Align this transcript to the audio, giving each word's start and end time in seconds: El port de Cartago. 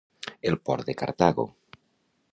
El 0.51 0.57
port 0.69 0.89
de 0.89 0.95
Cartago. 1.03 1.47